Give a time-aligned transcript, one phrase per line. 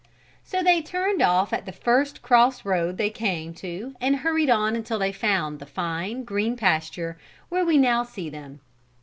[0.43, 4.75] So they turned off at the first cross road they came to and hurried on
[4.75, 8.61] until they found the fine, green pasture where we now see them.